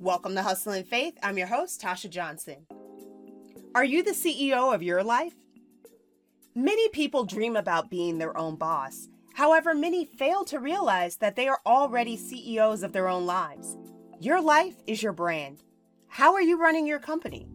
Welcome 0.00 0.34
to 0.36 0.42
Hustle 0.42 0.72
and 0.72 0.86
Faith. 0.86 1.18
I'm 1.22 1.36
your 1.36 1.48
host, 1.48 1.82
Tasha 1.82 2.08
Johnson. 2.08 2.66
Are 3.74 3.84
you 3.84 4.02
the 4.02 4.12
CEO 4.12 4.74
of 4.74 4.82
your 4.82 5.04
life? 5.04 5.34
Many 6.54 6.88
people 6.88 7.26
dream 7.26 7.54
about 7.54 7.90
being 7.90 8.16
their 8.16 8.34
own 8.34 8.56
boss. 8.56 9.10
However, 9.34 9.74
many 9.74 10.06
fail 10.06 10.42
to 10.46 10.58
realize 10.58 11.18
that 11.18 11.36
they 11.36 11.48
are 11.48 11.60
already 11.66 12.16
CEOs 12.16 12.82
of 12.82 12.94
their 12.94 13.08
own 13.08 13.26
lives. 13.26 13.76
Your 14.18 14.40
life 14.40 14.76
is 14.86 15.02
your 15.02 15.12
brand. 15.12 15.64
How 16.08 16.32
are 16.32 16.40
you 16.40 16.58
running 16.58 16.86
your 16.86 16.98
company? 16.98 17.46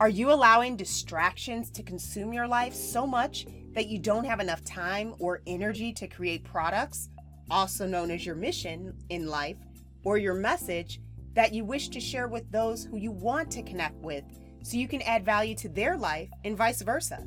Are 0.00 0.08
you 0.08 0.32
allowing 0.32 0.76
distractions 0.76 1.70
to 1.70 1.84
consume 1.84 2.32
your 2.32 2.48
life 2.48 2.74
so 2.74 3.06
much 3.06 3.46
that 3.74 3.86
you 3.86 4.00
don't 4.00 4.24
have 4.24 4.40
enough 4.40 4.64
time 4.64 5.14
or 5.20 5.42
energy 5.46 5.92
to 5.92 6.08
create 6.08 6.42
products, 6.42 7.08
also 7.52 7.86
known 7.86 8.10
as 8.10 8.26
your 8.26 8.34
mission 8.34 8.96
in 9.10 9.28
life, 9.28 9.58
or 10.02 10.18
your 10.18 10.34
message 10.34 11.00
that 11.34 11.52
you 11.52 11.64
wish 11.64 11.88
to 11.88 12.00
share 12.00 12.28
with 12.28 12.50
those 12.50 12.84
who 12.84 12.96
you 12.96 13.10
want 13.10 13.50
to 13.52 13.62
connect 13.62 13.96
with 13.96 14.24
so 14.62 14.76
you 14.76 14.88
can 14.88 15.02
add 15.02 15.24
value 15.24 15.54
to 15.56 15.68
their 15.68 15.96
life 15.96 16.28
and 16.44 16.56
vice 16.56 16.82
versa. 16.82 17.24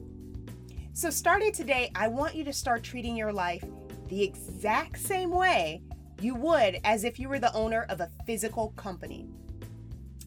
So, 0.94 1.10
starting 1.10 1.52
today, 1.52 1.92
I 1.96 2.08
want 2.08 2.36
you 2.36 2.44
to 2.46 2.54
start 2.54 2.84
treating 2.84 3.18
your 3.18 3.34
life 3.34 3.64
the 4.08 4.24
exact 4.24 5.00
same 5.00 5.32
way 5.32 5.82
you 6.22 6.36
would 6.36 6.80
as 6.84 7.04
if 7.04 7.20
you 7.20 7.28
were 7.28 7.40
the 7.40 7.54
owner 7.54 7.86
of 7.90 8.00
a 8.00 8.10
physical 8.26 8.70
company. 8.78 9.28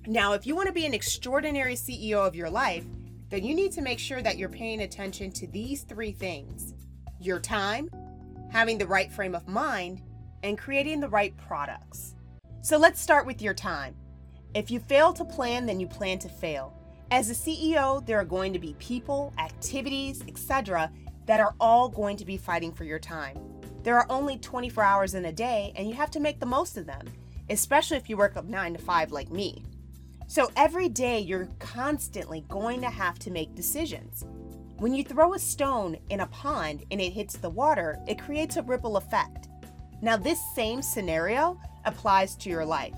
Now, 0.07 0.33
if 0.33 0.47
you 0.47 0.55
want 0.55 0.67
to 0.67 0.73
be 0.73 0.87
an 0.87 0.95
extraordinary 0.95 1.75
CEO 1.75 2.27
of 2.27 2.35
your 2.35 2.51
life, 2.51 2.85
then 3.31 3.45
you 3.45 3.55
need 3.55 3.73
to 3.73 3.83
make 3.83 3.99
sure 3.99 4.23
that 4.23 4.39
you're 4.39 4.49
paying 4.49 4.83
attention 4.83 5.31
to 5.33 5.47
these 5.47 5.83
three 5.83 6.13
things 6.13 6.75
your 7.21 7.41
time, 7.41 7.91
having 8.51 8.79
the 8.79 8.87
right 8.87 9.11
frame 9.13 9.35
of 9.35 9.49
mind, 9.49 10.01
and 10.43 10.57
creating 10.57 11.01
the 11.01 11.09
right 11.09 11.37
products. 11.37 12.15
So 12.61 12.77
let's 12.77 13.01
start 13.01 13.25
with 13.25 13.41
your 13.41 13.55
time. 13.55 13.95
If 14.53 14.71
you 14.71 14.81
fail 14.81 15.13
to 15.13 15.25
plan, 15.25 15.65
then 15.65 15.79
you 15.79 15.87
plan 15.87 16.19
to 16.19 16.29
fail. 16.29 16.75
As 17.11 17.31
a 17.31 17.35
CEO, 17.35 18.05
there 18.05 18.19
are 18.19 18.25
going 18.25 18.53
to 18.53 18.59
be 18.59 18.75
people, 18.79 19.33
activities, 19.39 20.23
etc., 20.27 20.91
that 21.27 21.41
are 21.41 21.55
all 21.61 21.89
going 21.89 22.17
to 22.17 22.25
be 22.25 22.37
fighting 22.37 22.73
for 22.73 22.85
your 22.85 22.99
time. 22.99 23.39
There 23.85 23.97
are 23.97 24.07
only 24.11 24.39
24 24.39 24.83
hours 24.83 25.15
in 25.15 25.27
a 25.27 25.33
day, 25.33 25.73
and 25.77 25.89
you 25.89 25.95
have 25.95 26.11
to 26.11 26.21
make 26.21 26.41
the 26.41 26.47
most 26.47 26.77
of 26.77 26.87
them, 26.87 27.07
especially 27.49 27.97
if 27.97 28.11
you 28.11 28.17
work 28.17 28.37
up 28.37 28.45
9 28.45 28.75
to 28.75 28.79
5 28.79 29.13
like 29.13 29.31
me. 29.31 29.65
So 30.27 30.51
every 30.57 30.89
day, 30.89 31.21
you're 31.21 31.49
constantly 31.61 32.45
going 32.49 32.81
to 32.81 32.91
have 32.91 33.19
to 33.21 33.31
make 33.31 33.55
decisions. 33.55 34.27
When 34.79 34.95
you 34.95 35.05
throw 35.05 35.35
a 35.35 35.39
stone 35.39 35.97
in 36.11 36.21
a 36.21 36.27
pond 36.27 36.85
and 36.91 37.01
it 37.01 37.13
hits 37.13 37.37
the 37.37 37.51
water, 37.51 37.99
it 38.09 38.21
creates 38.21 38.57
a 38.57 38.63
ripple 38.63 38.97
effect. 38.97 39.49
Now, 40.03 40.17
this 40.17 40.41
same 40.55 40.83
scenario 40.83 41.59
applies 41.89 42.37
to 42.37 42.49
your 42.51 42.65
life. 42.65 42.95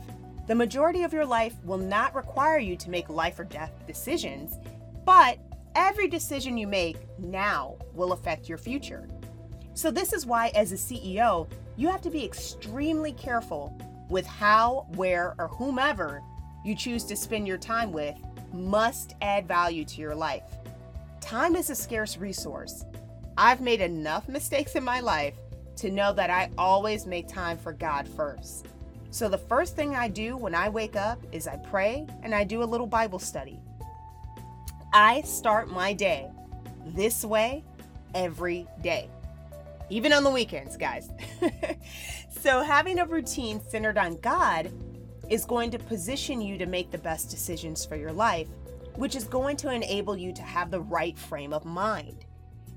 The 0.46 0.54
majority 0.54 1.02
of 1.04 1.12
your 1.12 1.24
life 1.24 1.54
will 1.64 1.78
not 1.78 2.14
require 2.14 2.58
you 2.58 2.76
to 2.76 2.90
make 2.90 3.08
life 3.08 3.38
or 3.38 3.44
death 3.44 3.72
decisions, 3.86 4.58
but 5.04 5.38
every 5.74 6.08
decision 6.08 6.58
you 6.58 6.66
make 6.66 6.96
now 7.18 7.76
will 7.94 8.12
affect 8.12 8.48
your 8.48 8.58
future. 8.58 9.08
So, 9.74 9.90
this 9.90 10.12
is 10.12 10.26
why, 10.26 10.48
as 10.54 10.72
a 10.72 10.74
CEO, 10.74 11.48
you 11.76 11.88
have 11.88 12.02
to 12.02 12.10
be 12.10 12.24
extremely 12.24 13.12
careful 13.12 13.78
with 14.08 14.26
how, 14.26 14.86
where, 14.96 15.34
or 15.38 15.48
whomever 15.48 16.20
you 16.64 16.74
choose 16.74 17.04
to 17.04 17.16
spend 17.16 17.46
your 17.46 17.56
time 17.56 17.92
with 17.92 18.16
must 18.52 19.14
add 19.22 19.46
value 19.46 19.84
to 19.84 20.00
your 20.00 20.14
life. 20.14 20.42
Time 21.20 21.54
is 21.54 21.70
a 21.70 21.74
scarce 21.74 22.18
resource. 22.18 22.84
I've 23.38 23.60
made 23.60 23.80
enough 23.80 24.28
mistakes 24.28 24.74
in 24.74 24.82
my 24.82 25.00
life 25.00 25.36
to 25.76 25.90
know 25.90 26.12
that 26.12 26.28
I 26.28 26.50
always 26.58 27.06
make 27.06 27.28
time 27.28 27.56
for 27.56 27.72
God 27.72 28.08
first. 28.08 28.66
So 29.10 29.28
the 29.28 29.38
first 29.38 29.74
thing 29.74 29.96
I 29.96 30.06
do 30.06 30.36
when 30.36 30.54
I 30.54 30.68
wake 30.68 30.94
up 30.94 31.18
is 31.32 31.48
I 31.48 31.56
pray 31.56 32.06
and 32.22 32.32
I 32.32 32.44
do 32.44 32.62
a 32.62 32.64
little 32.64 32.86
Bible 32.86 33.18
study. 33.18 33.58
I 34.92 35.22
start 35.22 35.68
my 35.68 35.92
day 35.92 36.28
this 36.86 37.24
way 37.24 37.64
every 38.14 38.66
day, 38.82 39.08
even 39.88 40.12
on 40.12 40.22
the 40.22 40.30
weekends, 40.30 40.76
guys. 40.76 41.10
so 42.30 42.62
having 42.62 43.00
a 43.00 43.04
routine 43.04 43.60
centered 43.68 43.98
on 43.98 44.16
God 44.20 44.70
is 45.28 45.44
going 45.44 45.70
to 45.72 45.78
position 45.78 46.40
you 46.40 46.56
to 46.58 46.66
make 46.66 46.92
the 46.92 46.98
best 46.98 47.30
decisions 47.30 47.84
for 47.84 47.96
your 47.96 48.12
life, 48.12 48.48
which 48.94 49.16
is 49.16 49.24
going 49.24 49.56
to 49.58 49.72
enable 49.72 50.16
you 50.16 50.32
to 50.32 50.42
have 50.42 50.70
the 50.70 50.80
right 50.80 51.18
frame 51.18 51.52
of 51.52 51.64
mind. 51.64 52.26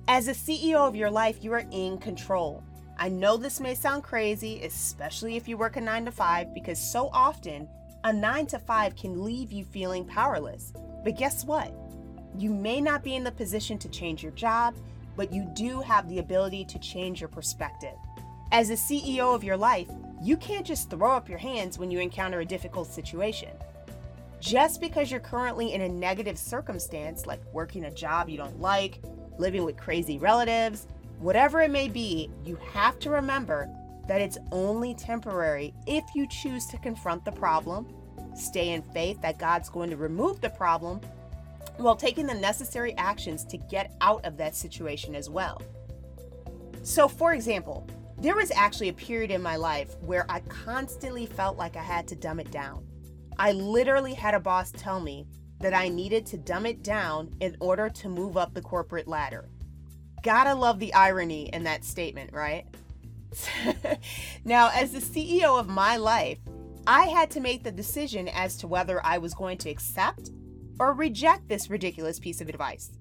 As 0.07 0.27
a 0.27 0.33
CEO 0.33 0.88
of 0.88 0.95
your 0.95 1.11
life, 1.11 1.44
you 1.44 1.53
are 1.53 1.65
in 1.71 1.97
control. 2.00 2.63
I 3.03 3.09
know 3.09 3.35
this 3.35 3.59
may 3.59 3.75
sound 3.75 4.01
crazy, 4.01 4.61
especially 4.63 5.35
if 5.35 5.49
you 5.49 5.57
work 5.57 5.75
a 5.75 5.81
9 5.81 6.05
to 6.05 6.11
5, 6.13 6.53
because 6.53 6.79
so 6.79 7.09
often 7.11 7.67
a 8.05 8.13
9 8.13 8.45
to 8.45 8.59
5 8.59 8.95
can 8.95 9.25
leave 9.25 9.51
you 9.51 9.65
feeling 9.65 10.05
powerless. 10.05 10.71
But 11.03 11.17
guess 11.17 11.43
what? 11.43 11.73
You 12.37 12.53
may 12.53 12.79
not 12.79 13.03
be 13.03 13.15
in 13.15 13.25
the 13.25 13.31
position 13.33 13.77
to 13.79 13.89
change 13.89 14.23
your 14.23 14.31
job, 14.31 14.77
but 15.17 15.33
you 15.33 15.45
do 15.53 15.81
have 15.81 16.07
the 16.07 16.19
ability 16.19 16.63
to 16.63 16.79
change 16.79 17.19
your 17.19 17.27
perspective. 17.27 17.95
As 18.53 18.69
a 18.69 18.75
CEO 18.75 19.35
of 19.35 19.43
your 19.43 19.57
life, 19.57 19.89
you 20.21 20.37
can't 20.37 20.65
just 20.65 20.89
throw 20.89 21.11
up 21.11 21.27
your 21.27 21.39
hands 21.39 21.77
when 21.77 21.91
you 21.91 21.99
encounter 21.99 22.39
a 22.39 22.45
difficult 22.45 22.87
situation. 22.87 23.51
Just 24.39 24.79
because 24.79 25.11
you're 25.11 25.19
currently 25.19 25.73
in 25.73 25.81
a 25.81 25.89
negative 25.89 26.37
circumstance, 26.37 27.25
like 27.25 27.41
working 27.51 27.83
a 27.83 27.91
job 27.91 28.29
you 28.29 28.37
don't 28.37 28.61
like, 28.61 29.01
living 29.37 29.65
with 29.65 29.75
crazy 29.75 30.17
relatives, 30.19 30.87
Whatever 31.19 31.62
it 31.62 31.72
may 31.72 31.88
be, 31.88 32.29
you 32.44 32.57
have 32.74 33.00
to 33.00 33.09
remember 33.09 33.69
that 34.07 34.22
it's 34.22 34.38
only 34.51 34.94
temporary 34.94 35.74
if 35.88 36.03
you 36.13 36.28
choose 36.28 36.66
to 36.68 36.78
confront 36.78 37.24
the 37.24 37.31
problem, 37.31 37.88
stay 38.35 38.69
in 38.69 38.81
faith 38.81 39.22
that 39.22 39.40
God's 39.40 39.69
going 39.69 39.90
to 39.90 39.97
remove 39.97 40.41
the 40.41 40.50
problem, 40.50 41.00
while 41.78 41.96
taking 41.96 42.28
the 42.28 42.34
necessary 42.34 42.94
actions 42.97 43.44
to 43.46 43.57
get 43.57 43.96
out 44.01 44.24
of 44.25 44.38
that 44.38 44.56
situation 44.56 45.16
as 45.16 45.29
well. 45.29 45.62
So, 46.84 47.07
for 47.07 47.34
example, 47.34 47.88
there 48.18 48.35
was 48.35 48.51
actually 48.51 48.90
a 48.90 48.94
period 48.94 49.31
in 49.31 49.41
my 49.41 49.56
life 49.56 49.95
where 50.01 50.25
I 50.30 50.41
constantly 50.41 51.25
felt 51.25 51.57
like 51.57 51.75
I 51.75 51.84
had 51.84 52.07
to 52.09 52.16
dumb 52.16 52.40
it 52.40 52.51
down. 52.51 52.85
I 53.38 53.53
literally 53.53 54.13
had 54.13 54.34
a 54.34 54.40
boss 54.40 54.72
tell 54.72 55.00
me 55.00 55.25
that 55.59 55.74
I 55.74 55.88
needed 55.88 56.25
to 56.28 56.38
dumb 56.38 56.66
it 56.66 56.84
down 56.84 57.34
in 57.40 57.56
order 57.59 57.90
to 57.90 58.09
move 58.09 58.38
up 58.38 58.53
the 58.53 58.62
corporate 58.62 59.07
ladder. 59.07 59.50
Gotta 60.23 60.56
love 60.56 60.79
the 60.79 60.94
irony 60.94 61.50
in 61.51 61.63
that 61.63 61.84
statement, 61.84 62.31
right? 62.34 62.66
now, 64.45 64.72
as 64.73 64.91
the 64.91 65.00
CEO 65.00 65.59
of 65.59 65.67
my 65.67 65.97
life, 65.97 66.39
I 66.88 67.06
had 67.06 67.29
to 67.31 67.41
make 67.41 67.63
the 67.63 67.72
decision 67.72 68.29
as 68.29 68.57
to 68.57 68.67
whether 68.67 69.06
I 69.06 69.17
was 69.17 69.33
going 69.33 69.57
to 69.59 69.69
accept 69.69 70.31
or 70.79 70.94
reject 70.94 71.47
this 71.47 71.69
ridiculous 71.69 72.19
piece 72.19 72.41
of 72.41 72.50
advice. 72.50 72.91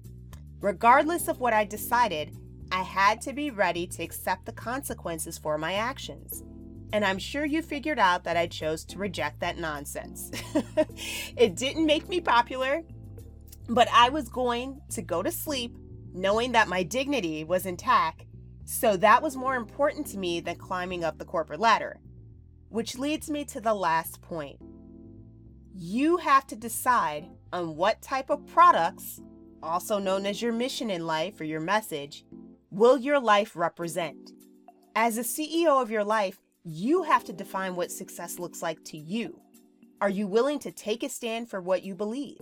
Regardless 0.59 1.27
of 1.27 1.39
what 1.39 1.53
I 1.53 1.63
decided, 1.63 2.35
I 2.71 2.81
had 2.81 3.21
to 3.21 3.33
be 3.33 3.51
ready 3.51 3.87
to 3.87 4.03
accept 4.03 4.45
the 4.45 4.51
consequences 4.51 5.37
for 5.37 5.57
my 5.57 5.73
actions. 5.73 6.43
And 6.91 7.03
I'm 7.03 7.19
sure 7.19 7.45
you 7.45 7.61
figured 7.61 7.99
out 7.99 8.23
that 8.25 8.37
I 8.37 8.47
chose 8.47 8.83
to 8.85 8.97
reject 8.97 9.39
that 9.39 9.57
nonsense. 9.57 10.31
it 11.37 11.55
didn't 11.55 11.85
make 11.85 12.07
me 12.07 12.21
popular, 12.21 12.83
but 13.67 13.87
I 13.93 14.09
was 14.09 14.29
going 14.29 14.81
to 14.91 15.01
go 15.01 15.23
to 15.23 15.31
sleep 15.31 15.75
knowing 16.13 16.51
that 16.53 16.67
my 16.67 16.83
dignity 16.83 17.43
was 17.43 17.65
intact, 17.65 18.25
so 18.65 18.95
that 18.97 19.21
was 19.21 19.35
more 19.35 19.55
important 19.55 20.07
to 20.07 20.17
me 20.17 20.39
than 20.39 20.55
climbing 20.55 21.03
up 21.03 21.17
the 21.17 21.25
corporate 21.25 21.59
ladder. 21.59 21.99
Which 22.69 22.97
leads 22.97 23.29
me 23.29 23.45
to 23.45 23.61
the 23.61 23.73
last 23.73 24.21
point. 24.21 24.57
You 25.75 26.17
have 26.17 26.47
to 26.47 26.55
decide 26.55 27.27
on 27.51 27.75
what 27.75 28.01
type 28.01 28.29
of 28.29 28.45
products, 28.47 29.21
also 29.61 29.99
known 29.99 30.25
as 30.25 30.41
your 30.41 30.53
mission 30.53 30.89
in 30.89 31.05
life 31.05 31.39
or 31.41 31.43
your 31.43 31.59
message, 31.59 32.25
will 32.71 32.97
your 32.97 33.19
life 33.19 33.55
represent. 33.55 34.31
As 34.95 35.17
a 35.17 35.21
CEO 35.21 35.81
of 35.81 35.91
your 35.91 36.03
life, 36.03 36.37
you 36.63 37.03
have 37.03 37.23
to 37.25 37.33
define 37.33 37.75
what 37.75 37.91
success 37.91 38.39
looks 38.39 38.61
like 38.61 38.83
to 38.85 38.97
you. 38.97 39.39
Are 39.99 40.09
you 40.09 40.27
willing 40.27 40.59
to 40.59 40.71
take 40.71 41.03
a 41.03 41.09
stand 41.09 41.49
for 41.49 41.61
what 41.61 41.83
you 41.83 41.95
believe? 41.95 42.39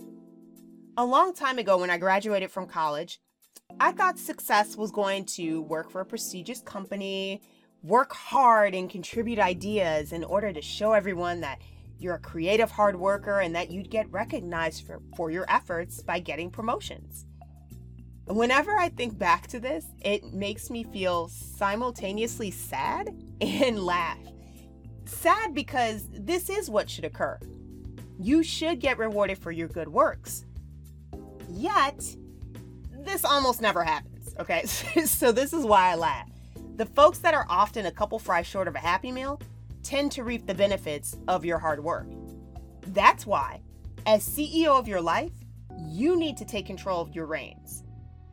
A 0.96 1.04
long 1.04 1.34
time 1.34 1.58
ago, 1.58 1.78
when 1.78 1.90
I 1.90 1.98
graduated 1.98 2.50
from 2.50 2.66
college, 2.66 3.20
I 3.80 3.92
thought 3.92 4.18
success 4.18 4.76
was 4.76 4.90
going 4.92 5.24
to 5.36 5.62
work 5.62 5.90
for 5.90 6.00
a 6.00 6.06
prestigious 6.06 6.60
company, 6.60 7.42
work 7.82 8.12
hard, 8.12 8.74
and 8.74 8.88
contribute 8.88 9.38
ideas 9.38 10.12
in 10.12 10.22
order 10.22 10.52
to 10.52 10.62
show 10.62 10.92
everyone 10.92 11.40
that 11.40 11.60
you're 11.98 12.14
a 12.14 12.20
creative 12.20 12.70
hard 12.70 12.96
worker 12.96 13.40
and 13.40 13.54
that 13.54 13.70
you'd 13.70 13.90
get 13.90 14.10
recognized 14.10 14.86
for, 14.86 15.00
for 15.16 15.30
your 15.30 15.46
efforts 15.48 16.02
by 16.02 16.18
getting 16.18 16.50
promotions. 16.50 17.26
Whenever 18.26 18.78
I 18.78 18.88
think 18.88 19.18
back 19.18 19.48
to 19.48 19.60
this, 19.60 19.86
it 20.00 20.32
makes 20.32 20.70
me 20.70 20.84
feel 20.84 21.28
simultaneously 21.28 22.50
sad 22.50 23.14
and 23.40 23.84
laugh. 23.84 24.18
Sad 25.04 25.54
because 25.54 26.06
this 26.12 26.48
is 26.48 26.70
what 26.70 26.88
should 26.88 27.04
occur. 27.04 27.38
You 28.18 28.42
should 28.42 28.78
get 28.78 28.98
rewarded 28.98 29.38
for 29.38 29.50
your 29.50 29.68
good 29.68 29.88
works. 29.88 30.44
Yet, 31.50 32.16
this 33.04 33.24
almost 33.24 33.60
never 33.60 33.82
happens, 33.84 34.34
okay? 34.38 34.64
so 34.66 35.32
this 35.32 35.52
is 35.52 35.64
why 35.64 35.90
I 35.90 35.94
laugh. 35.94 36.28
The 36.76 36.86
folks 36.86 37.18
that 37.18 37.34
are 37.34 37.46
often 37.48 37.86
a 37.86 37.90
couple 37.90 38.18
fries 38.18 38.46
short 38.46 38.68
of 38.68 38.74
a 38.74 38.78
happy 38.78 39.12
meal 39.12 39.40
tend 39.82 40.12
to 40.12 40.24
reap 40.24 40.46
the 40.46 40.54
benefits 40.54 41.16
of 41.28 41.44
your 41.44 41.58
hard 41.58 41.82
work. 41.82 42.06
That's 42.88 43.26
why, 43.26 43.60
as 44.06 44.26
CEO 44.26 44.78
of 44.78 44.88
your 44.88 45.00
life, 45.00 45.32
you 45.78 46.16
need 46.16 46.36
to 46.38 46.44
take 46.44 46.66
control 46.66 47.00
of 47.00 47.14
your 47.14 47.26
reins. 47.26 47.84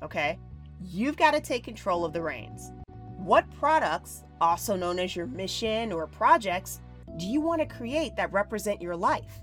Okay? 0.01 0.39
You've 0.81 1.17
got 1.17 1.31
to 1.31 1.41
take 1.41 1.63
control 1.63 2.05
of 2.05 2.13
the 2.13 2.21
reins. 2.21 2.71
What 3.17 3.49
products, 3.59 4.23
also 4.39 4.75
known 4.75 4.99
as 4.99 5.15
your 5.15 5.27
mission 5.27 5.91
or 5.91 6.07
projects, 6.07 6.79
do 7.17 7.25
you 7.25 7.41
want 7.41 7.59
to 7.61 7.67
create 7.67 8.15
that 8.15 8.31
represent 8.31 8.81
your 8.81 8.95
life? 8.95 9.41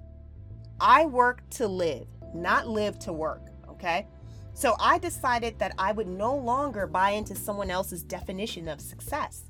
I 0.81 1.05
work 1.05 1.43
to 1.51 1.67
live, 1.67 2.07
not 2.35 2.69
live 2.69 2.99
to 3.01 3.13
work, 3.13 3.43
okay? 3.69 4.07
So 4.57 4.75
I 4.81 4.97
decided 4.97 5.59
that 5.59 5.75
I 5.77 5.93
would 5.93 6.07
no 6.07 6.35
longer 6.35 6.87
buy 6.87 7.11
into 7.11 7.35
someone 7.35 7.71
else's 7.71 8.03
definition 8.03 8.69
of 8.69 8.81
success 8.81 9.43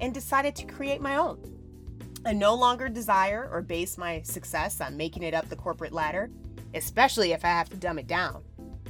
and 0.00 0.14
decided 0.14 0.56
to 0.56 0.64
create 0.64 1.02
my 1.02 1.16
own. 1.16 1.38
I 2.24 2.32
no 2.32 2.54
longer 2.54 2.88
desire 2.88 3.46
or 3.52 3.60
base 3.60 3.98
my 3.98 4.22
success 4.22 4.80
on 4.80 4.96
making 4.96 5.22
it 5.22 5.34
up 5.34 5.50
the 5.50 5.54
corporate 5.54 5.92
ladder, 5.92 6.30
especially 6.72 7.32
if 7.32 7.44
I 7.44 7.48
have 7.48 7.68
to 7.70 7.76
dumb 7.76 7.98
it 7.98 8.06
down. 8.06 8.42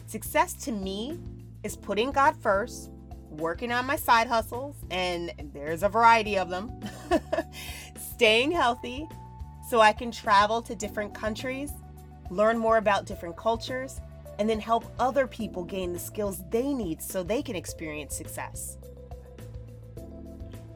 Success 0.06 0.52
to 0.64 0.70
me 0.70 1.18
is 1.64 1.74
putting 1.74 2.12
God 2.12 2.36
first, 2.36 2.92
working 3.30 3.72
on 3.72 3.84
my 3.84 3.96
side 3.96 4.28
hustles, 4.28 4.76
and 4.92 5.32
there's 5.52 5.82
a 5.82 5.88
variety 5.88 6.38
of 6.38 6.50
them, 6.50 6.70
staying 8.12 8.52
healthy 8.52 9.08
so 9.68 9.80
I 9.80 9.92
can 9.92 10.12
travel 10.12 10.62
to 10.62 10.76
different 10.76 11.14
countries, 11.14 11.72
learn 12.30 12.58
more 12.58 12.76
about 12.76 13.06
different 13.06 13.36
cultures, 13.36 14.00
and 14.38 14.48
then 14.48 14.60
help 14.60 14.84
other 14.98 15.26
people 15.26 15.64
gain 15.64 15.92
the 15.92 15.98
skills 15.98 16.42
they 16.50 16.72
need 16.72 17.02
so 17.02 17.22
they 17.22 17.42
can 17.42 17.56
experience 17.56 18.16
success. 18.16 18.78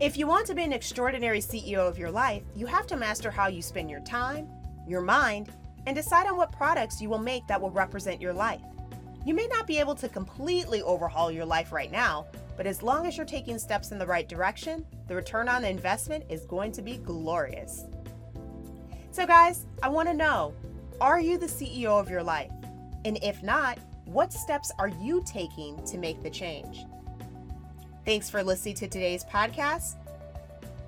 If 0.01 0.17
you 0.17 0.29
want 0.29 0.47
to 0.47 0.55
be 0.55 0.63
an 0.63 0.73
extraordinary 0.73 1.41
CEO 1.41 1.79
of 1.79 1.99
your 1.99 2.11
life, 2.11 2.43
you 2.55 2.67
have 2.67 2.87
to 2.87 2.97
master 2.97 3.31
how 3.31 3.49
you 3.49 3.61
spend 3.61 3.91
your 3.91 4.01
time, 4.01 4.49
your 4.87 5.01
mind, 5.01 5.51
and 5.87 5.97
decide 5.97 6.27
on 6.27 6.37
what 6.37 6.53
products 6.53 7.01
you 7.01 7.09
will 7.09 7.19
make 7.19 7.47
that 7.49 7.61
will 7.61 7.71
represent 7.71 8.21
your 8.21 8.33
life. 8.33 8.61
You 9.27 9.35
may 9.35 9.47
not 9.49 9.67
be 9.67 9.79
able 9.79 9.95
to 9.97 10.09
completely 10.09 10.83
overhaul 10.83 11.33
your 11.33 11.45
life 11.45 11.73
right 11.73 11.91
now, 11.91 12.27
but 12.57 12.67
as 12.67 12.83
long 12.83 13.07
as 13.07 13.17
you're 13.17 13.27
taking 13.27 13.59
steps 13.59 13.91
in 13.91 13.99
the 13.99 14.07
right 14.07 14.29
direction, 14.29 14.87
the 15.07 15.15
return 15.15 15.49
on 15.49 15.65
investment 15.65 16.25
is 16.29 16.45
going 16.45 16.73
to 16.73 16.83
be 16.83 16.99
glorious. 16.99 17.85
So, 19.11 19.27
guys, 19.27 19.67
I 19.83 19.89
want 19.89 20.09
to 20.09 20.15
know 20.15 20.55
are 21.01 21.21
you 21.21 21.39
the 21.39 21.47
CEO 21.47 22.01
of 22.01 22.11
your 22.11 22.23
life? 22.23 22.51
And 23.09 23.19
if 23.23 23.43
not, 23.43 23.79
what 24.05 24.35
steps 24.35 24.71
are 24.79 24.89
you 24.89 25.25
taking 25.25 25.83
to 25.87 25.97
make 25.97 26.23
the 26.23 26.29
change? 26.29 26.85
Thanks 28.05 28.29
for 28.29 28.43
listening 28.43 28.75
to 28.75 28.87
today's 28.87 29.25
podcast. 29.25 29.95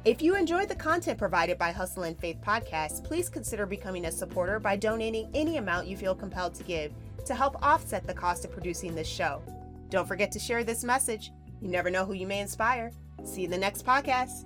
If 0.05 0.20
you 0.20 0.37
enjoyed 0.37 0.69
the 0.69 0.75
content 0.75 1.19
provided 1.19 1.56
by 1.56 1.72
Hustle 1.72 2.02
and 2.02 2.19
Faith 2.19 2.37
Podcast, 2.46 3.05
please 3.05 3.31
consider 3.31 3.64
becoming 3.64 4.05
a 4.05 4.12
supporter 4.12 4.61
by 4.61 4.76
donating 4.76 5.31
any 5.32 5.56
amount 5.56 5.87
you 5.87 5.96
feel 5.96 6.14
compelled 6.14 6.55
to 6.56 6.62
give 6.62 6.93
to 7.25 7.34
help 7.34 7.56
offset 7.62 8.06
the 8.06 8.12
cost 8.12 8.44
of 8.44 8.52
producing 8.52 8.94
this 8.94 9.08
show. 9.08 9.40
Don't 9.88 10.06
forget 10.06 10.31
to 10.32 10.38
share 10.38 10.62
this 10.62 10.84
message. 10.84 11.32
You 11.62 11.69
never 11.69 11.88
know 11.88 12.05
who 12.05 12.12
you 12.12 12.26
may 12.26 12.40
inspire. 12.40 12.93
See 13.25 13.40
you 13.40 13.44
in 13.46 13.50
the 13.50 13.56
next 13.56 13.87
podcast. 13.87 14.44